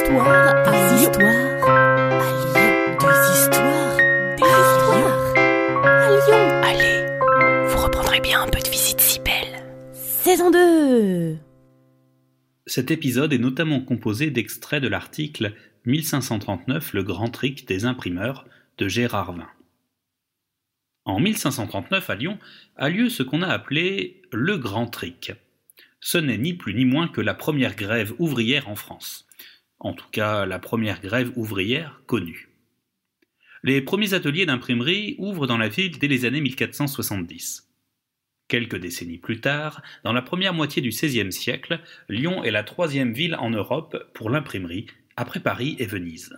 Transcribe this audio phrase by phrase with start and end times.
[0.00, 1.28] histoires à histoires
[1.68, 2.96] à Lyon.
[3.00, 3.96] Des histoires,
[4.36, 5.36] des histoires
[5.84, 6.44] à Lyon.
[6.64, 9.66] Allez, vous reprendrez bien un peu de visite si belle.
[9.92, 11.36] Saison 2
[12.66, 15.54] Cet épisode est notamment composé d'extraits de l'article
[15.84, 18.46] 1539 Le grand trick des imprimeurs
[18.78, 19.48] de Gérard Vin.
[21.04, 22.38] En 1539 à Lyon
[22.76, 25.32] a lieu ce qu'on a appelé le grand trick.
[26.00, 29.26] Ce n'est ni plus ni moins que la première grève ouvrière en France.
[29.80, 32.50] En tout cas, la première grève ouvrière connue.
[33.62, 37.66] Les premiers ateliers d'imprimerie ouvrent dans la ville dès les années 1470.
[38.48, 43.12] Quelques décennies plus tard, dans la première moitié du XVIe siècle, Lyon est la troisième
[43.12, 46.36] ville en Europe pour l'imprimerie, après Paris et Venise.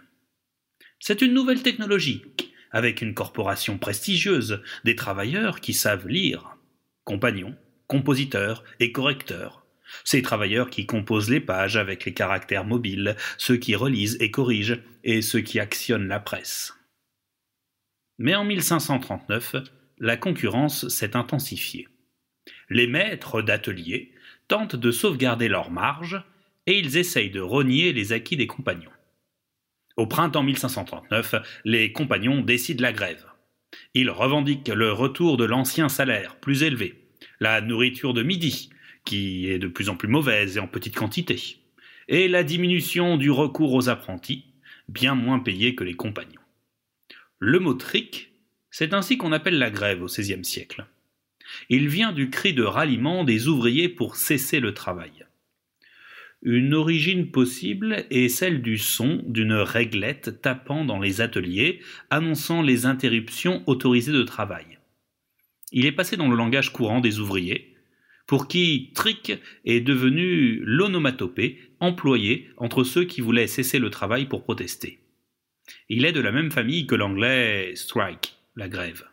[1.00, 2.22] C'est une nouvelle technologie,
[2.70, 6.56] avec une corporation prestigieuse, des travailleurs qui savent lire,
[7.04, 7.56] compagnons,
[7.88, 9.61] compositeurs et correcteurs.
[10.04, 14.78] Ces travailleurs qui composent les pages avec les caractères mobiles, ceux qui relisent et corrigent,
[15.04, 16.74] et ceux qui actionnent la presse.
[18.18, 19.56] Mais en 1539,
[19.98, 21.88] la concurrence s'est intensifiée.
[22.68, 24.12] Les maîtres d'atelier
[24.48, 26.22] tentent de sauvegarder leurs marges
[26.66, 28.90] et ils essayent de renier les acquis des compagnons.
[29.96, 33.26] Au printemps 1539, les compagnons décident la grève.
[33.94, 37.08] Ils revendiquent le retour de l'ancien salaire, plus élevé,
[37.40, 38.70] la nourriture de midi,
[39.04, 41.58] qui est de plus en plus mauvaise et en petite quantité,
[42.08, 44.44] et la diminution du recours aux apprentis,
[44.88, 46.40] bien moins payés que les compagnons.
[47.38, 48.32] Le mot trick,
[48.70, 50.86] c'est ainsi qu'on appelle la grève au XVIe siècle.
[51.68, 55.26] Il vient du cri de ralliement des ouvriers pour cesser le travail.
[56.42, 61.80] Une origine possible est celle du son d'une réglette tapant dans les ateliers,
[62.10, 64.78] annonçant les interruptions autorisées de travail.
[65.70, 67.71] Il est passé dans le langage courant des ouvriers,
[68.26, 69.32] pour qui trick
[69.64, 75.00] est devenu l'onomatopée employée entre ceux qui voulaient cesser le travail pour protester.
[75.88, 79.04] Il est de la même famille que l'anglais strike, la grève.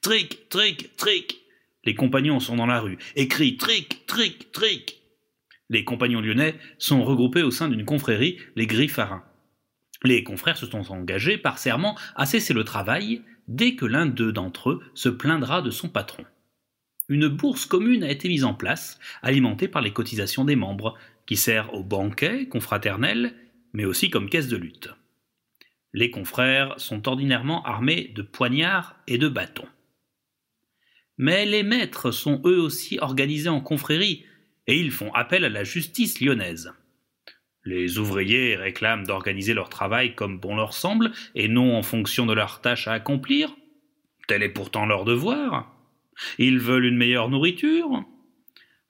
[0.00, 1.40] Trick, trick, trick
[1.84, 5.04] Les compagnons sont dans la rue et crient trick, trick, trick
[5.70, 9.24] les compagnons lyonnais sont regroupés au sein d'une confrérie, les Griffarins.
[10.02, 14.32] Les confrères se sont engagés par serment à cesser le travail dès que l'un d'eux
[14.32, 16.24] d'entre eux se plaindra de son patron.
[17.08, 21.36] Une bourse commune a été mise en place, alimentée par les cotisations des membres, qui
[21.36, 23.34] sert aux banquets confraternels,
[23.72, 24.90] mais aussi comme caisse de lutte.
[25.92, 29.68] Les confrères sont ordinairement armés de poignards et de bâtons.
[31.18, 34.24] Mais les maîtres sont eux aussi organisés en confréries,
[34.66, 36.72] et ils font appel à la justice lyonnaise.
[37.64, 42.32] Les ouvriers réclament d'organiser leur travail comme bon leur semble, et non en fonction de
[42.32, 43.54] leurs tâches à accomplir.
[44.26, 45.73] Tel est pourtant leur devoir.
[46.38, 48.04] Ils veulent une meilleure nourriture.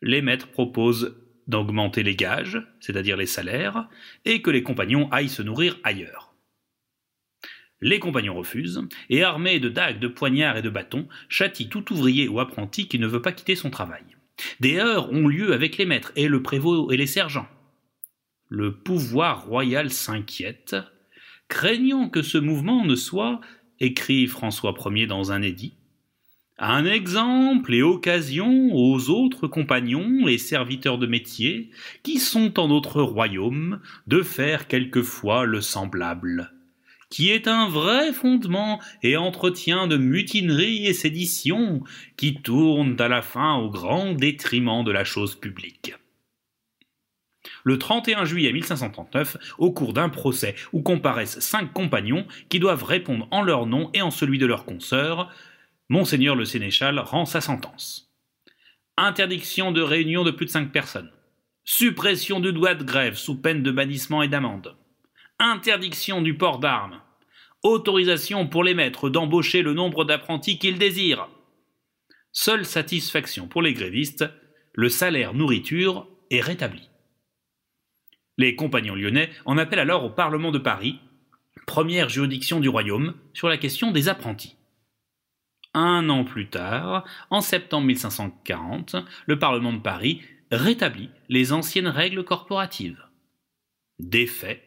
[0.02, 3.88] Les maîtres proposent d'augmenter les gages, c'est-à-dire les salaires,
[4.24, 6.34] et que les compagnons aillent se nourrir ailleurs.
[7.80, 12.28] Les compagnons refusent, et armés de dagues, de poignards et de bâtons, châtient tout ouvrier
[12.28, 14.04] ou apprenti qui ne veut pas quitter son travail.
[14.60, 17.48] Des heurts ont lieu avec les maîtres et le prévôt et les sergents.
[18.48, 20.76] Le pouvoir royal s'inquiète,
[21.48, 23.40] craignant que ce mouvement ne soit,
[23.80, 25.74] écrit François Ier dans un édit,
[26.58, 31.70] un exemple et occasion aux autres compagnons et serviteurs de métier
[32.02, 36.52] qui sont en notre royaume de faire quelquefois le semblable
[37.14, 41.84] qui est un vrai fondement et entretien de mutinerie et sédition,
[42.16, 45.94] qui tournent à la fin au grand détriment de la chose publique.
[47.62, 53.28] Le 31 juillet 1539, au cours d'un procès où comparaissent cinq compagnons qui doivent répondre
[53.30, 55.30] en leur nom et en celui de leurs consoeurs,
[55.88, 58.12] Monseigneur le sénéchal rend sa sentence.
[58.96, 61.10] Interdiction de réunion de plus de cinq personnes.
[61.64, 64.76] Suppression du droit de grève sous peine de bannissement et d'amende
[65.38, 67.00] interdiction du port d'armes,
[67.62, 71.28] autorisation pour les maîtres d'embaucher le nombre d'apprentis qu'ils désirent.
[72.32, 74.24] Seule satisfaction pour les grévistes,
[74.74, 76.88] le salaire nourriture est rétabli.
[78.36, 80.98] Les compagnons lyonnais en appellent alors au Parlement de Paris,
[81.66, 84.56] première juridiction du royaume, sur la question des apprentis.
[85.74, 90.22] Un an plus tard, en septembre 1540, le Parlement de Paris
[90.52, 93.04] rétablit les anciennes règles corporatives.
[93.98, 94.62] Des faits,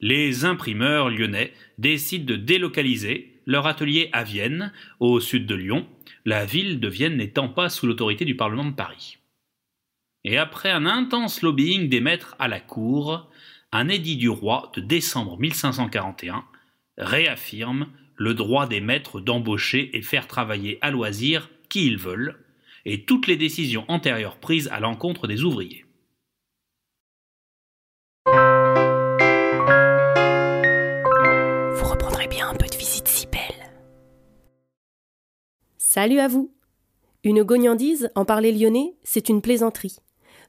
[0.00, 5.88] les imprimeurs lyonnais décident de délocaliser leur atelier à Vienne, au sud de Lyon,
[6.24, 9.18] la ville de Vienne n'étant pas sous l'autorité du Parlement de Paris.
[10.24, 13.30] Et après un intense lobbying des maîtres à la cour,
[13.72, 16.44] un édit du roi de décembre 1541
[16.98, 17.88] réaffirme
[18.22, 22.38] le droit des maîtres d'embaucher et faire travailler à loisir qui ils veulent,
[22.84, 25.84] et toutes les décisions antérieures prises à l'encontre des ouvriers.
[28.26, 28.32] Vous
[31.90, 33.72] reprendrez bien un peu de visite si belle.
[35.78, 36.54] Salut à vous.
[37.24, 39.96] Une gognandise, en parler lyonnais, c'est une plaisanterie.